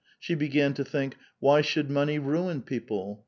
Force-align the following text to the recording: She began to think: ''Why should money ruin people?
She 0.19 0.33
began 0.33 0.73
to 0.73 0.83
think: 0.83 1.15
''Why 1.39 1.63
should 1.63 1.91
money 1.91 2.17
ruin 2.17 2.63
people? 2.63 3.19